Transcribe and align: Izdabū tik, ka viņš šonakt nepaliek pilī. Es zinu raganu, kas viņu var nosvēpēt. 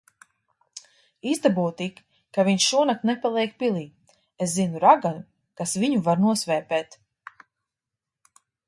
Izdabū 1.31 1.65
tik, 1.81 2.01
ka 2.37 2.45
viņš 2.47 2.67
šonakt 2.71 3.05
nepaliek 3.11 3.55
pilī. 3.61 3.85
Es 4.47 4.57
zinu 4.57 4.83
raganu, 4.89 5.23
kas 5.61 5.79
viņu 5.85 6.05
var 6.11 6.27
nosvēpēt. 6.29 7.01